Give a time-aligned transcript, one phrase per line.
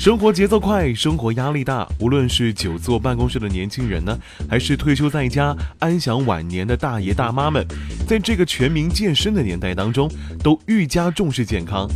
[0.00, 1.86] 生活节奏快，生活压力大。
[1.98, 4.18] 无论是久坐办公室的年轻人呢，
[4.48, 7.62] 还是退休在家安享晚年的大爷大妈们，
[8.08, 10.10] 在这个全民健身的年代当中，
[10.42, 11.86] 都愈加重视健康。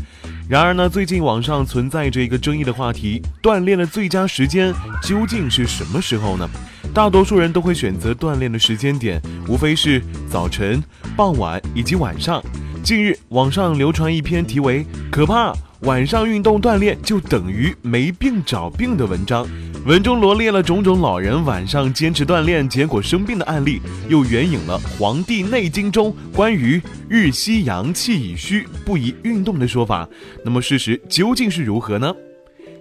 [0.46, 4.70] 然而呢，最近网上存在着一个争议的话题：锻炼的最佳时间
[5.02, 6.46] 究竟是什么时候呢？
[6.92, 10.84] 大多数人都会选择锻炼的时间点，无非是早晨、
[11.16, 12.44] 傍晚以及晚上。
[12.84, 15.54] 近日，网上流传一篇题为“可怕”。
[15.84, 19.46] 晚上运动锻炼就等于没病找病的文章，
[19.86, 30.06] 文中罗列了种种老人晚上坚持锻炼结果生病的案例，又援引了《黄帝内经》中关于日吸阳气已虚不宜运动的说法。
[30.44, 32.14] 那么事实究竟是如何呢？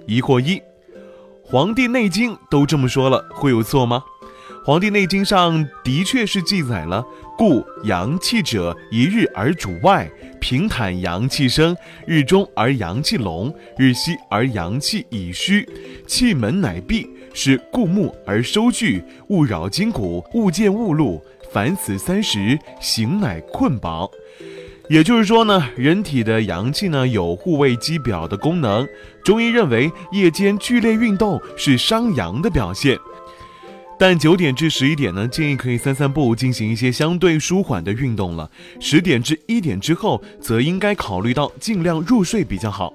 [0.05, 0.57] 疑惑一：
[1.45, 4.03] 《黄帝内经》都这么说了，会有错吗？
[4.65, 7.05] 《黄帝内经》上的确是记载了
[7.37, 15.67] “故阳气者，一日而主外，平坦阳气生，日中而阳气隆，日西而阳气已虚，
[16.07, 21.21] 气门乃闭，是故木而收聚，勿扰筋骨，勿见勿露。
[21.51, 24.09] 凡此三时，形乃困饱。”
[24.89, 28.85] 也就是说呢，人体的阳气呢有护卫肌表的功能。
[29.23, 32.99] 中医认为，夜间剧烈运动是伤阳的表现。
[34.03, 38.51] 但九点至十一点呢，建议可以散散步，进行一些相对舒缓的运动了。
[38.77, 42.93] 十点至一点之后，则应该考虑到尽量入睡比较好。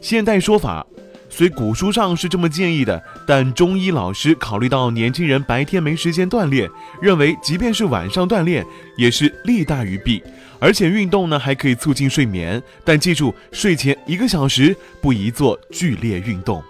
[0.00, 0.84] 现代说法
[1.30, 6.68] 虽古书上是这么建议的，但中医老师考虑到年轻人白天没时间锻炼，
[7.00, 10.20] 认为即便是晚上锻炼也是利大于弊。
[10.58, 16.60] 而且运动呢还可以促进睡眠，但记住睡前一个小时不宜做剧烈运动。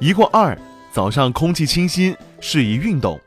[0.00, 0.58] 疑惑二。
[0.92, 3.18] 早上空气清新，适宜运动。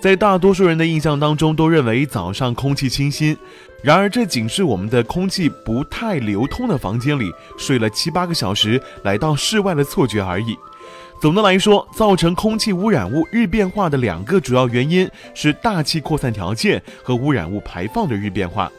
[0.00, 3.36] 在大多数人的印象当中，都认为早上空气清新。
[3.82, 10.56] 然而，这仅是我们的空气不太流通的房间里睡了七八个小时，来到室外的错觉而已。
[11.20, 18.72] 总的来说，造成空气污染物日变化的两个主要原因是大气扩散条件和污染物排放的日变化。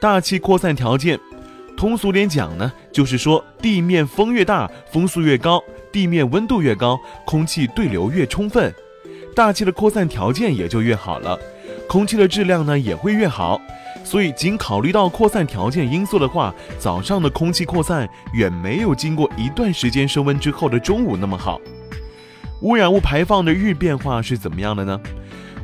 [0.00, 1.18] 大气扩散条件，
[1.76, 5.62] 通俗点讲呢，就是说地面风越大，风速越高。
[5.96, 8.70] 地面温度越高，空气对流越充分，
[9.34, 11.38] 大气的扩散条件也就越好了，
[11.88, 13.58] 空气的质量呢也会越好。
[14.04, 21.58] 所以，仅考虑到扩散条件因素的话，早上的空气扩散远没有经过一段时间升温之后的中午那么好。
[22.60, 25.00] 污染物排放的日变化是怎么样的呢？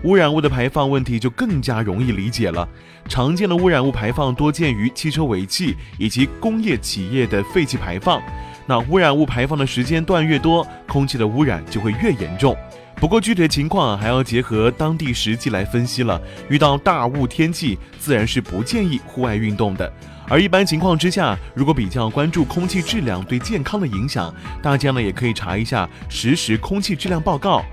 [0.04, 2.66] 污染物的排放问题就更加容易理解了。
[3.06, 8.18] 常见的污染物排放多见于汽车尾气以及工业企业的废气排放。
[8.66, 12.56] 那污染物排放的时间段越多，空气的污染就会越严重。
[12.96, 16.20] 不过具体的情况还要结合当地实际来分析了。
[16.48, 19.92] 遇到大雾天气，自然是不建议户外运动的。
[20.28, 27.64] 而一般情况之下，如果比较关注空气质量对健康的影响，大家呢也可以查一下实时空气质量报告，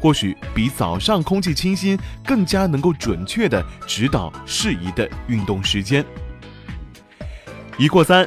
[0.00, 6.04] 或许比早上空气清新更加能够准确的指导适宜的运动时间。
[7.78, 8.26] 疑惑三。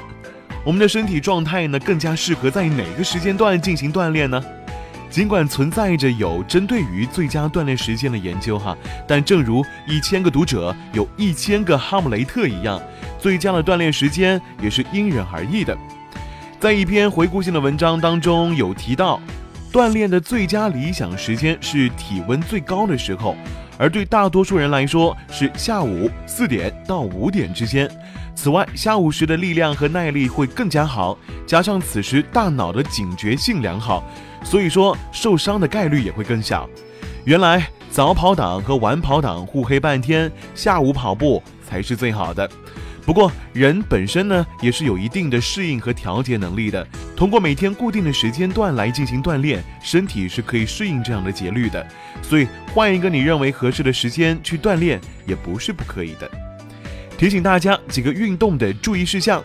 [0.65, 4.43] 我们的身体状态呢，更加适合在哪个时间段进行锻炼呢？
[5.11, 8.75] 尽管存在着有针对于最佳锻炼时间的研究哈，
[9.07, 12.81] 但正如一千个读者有一千个哈姆雷特一样，
[13.19, 15.77] 最佳的锻炼时间也是因人而异的。
[16.59, 19.21] 在一篇回顾性的文章当中有提到，
[19.71, 23.37] 锻炼的最佳理想时间是体温最高的时候，
[23.77, 27.89] 而对大多数人来说是下午四点到五点之间。
[28.35, 34.03] 此外，下午时的力量和耐力会更加好，加上此时大脑的警觉性良好，
[34.43, 36.69] 所以说受伤的概率也会更小。
[37.23, 42.49] 原来早跑党和晚跑党互黑半天，下午跑步才是最好的。
[43.05, 46.85] 不过人本身呢也是有一定的适应和调节能力的，
[47.15, 51.85] 通过每天固定的时间段来进行锻炼，身体是可以适应这样的节律的。
[52.23, 56.29] 所以换一个你认为合适的时间去锻炼，也不是不可以的。
[57.15, 59.41] 提醒大家几个运动的注意事项：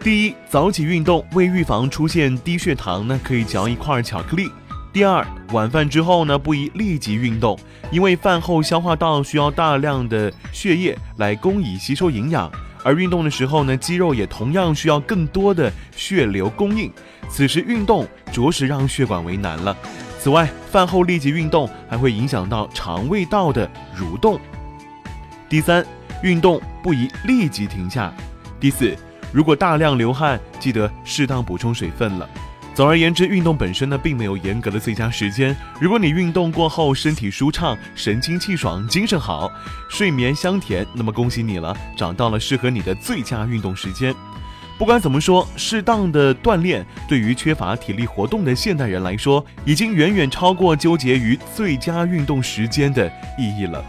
[0.00, 4.44] 第一，早起运动为预防出现低血糖呢，可以嚼一块巧克力；
[4.92, 7.58] 第二，晚饭之后呢，不宜立即运动，
[7.90, 12.52] 因为饭后消化道需要大量的血液来供以吸收营养，
[12.84, 16.90] 而运动的时候呢，肌肉也同样需要更多的血流供应，
[17.28, 19.76] 此时运动着实让血管为难了。
[20.18, 24.40] 此外，饭后立即运动还会影响到肠胃道的蠕动。
[25.48, 25.84] 第三，
[26.22, 28.12] 运动不宜立即停下。
[28.58, 28.96] 第四，
[29.32, 32.28] 如果大量流汗，记得适当补充水分了。
[32.78, 35.52] 总而言之，运动本身呢，并没有严格的最佳时间。
[35.80, 39.50] 如果你运动过后身体舒畅、神清气爽、精神好、
[39.90, 44.14] 睡眠香甜，那么恭喜你了，找到了适合你的最佳运动时间。
[44.78, 53.84] 不管怎么说，适当的锻炼对于缺乏体力活动的现代人来说，已经远远超过纠结于最佳运动时间的意义了。